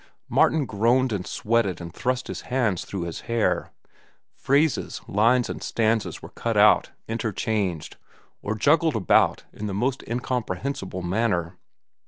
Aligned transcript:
Martin 0.29 0.65
groaned 0.65 1.13
and 1.13 1.27
sweated 1.27 1.79
and 1.79 1.93
thrust 1.93 2.27
his 2.27 2.41
hands 2.49 2.85
through 2.85 3.03
his 3.03 3.19
hair. 3.29 3.71
Phrases, 4.33 4.99
lines, 5.07 5.47
and 5.47 5.61
stanzas 5.61 6.23
were 6.23 6.29
cut 6.31 6.57
out, 6.57 6.89
interchanged, 7.07 7.97
or 8.41 8.55
juggled 8.55 8.95
about 8.95 9.43
in 9.53 9.67
the 9.67 9.75
most 9.75 10.01
incomprehensible 10.07 11.03
manner. 11.03 11.55